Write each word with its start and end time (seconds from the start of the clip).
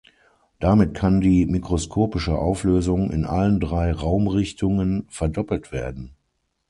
Damit 0.59 0.95
kann 0.95 1.21
die 1.21 1.45
mikroskopische 1.45 2.35
Auflösung 2.35 3.11
in 3.11 3.23
allen 3.23 3.59
drei 3.59 3.91
Raumrichtungen 3.93 5.05
verdoppelt 5.09 5.71
werden. 5.71 6.15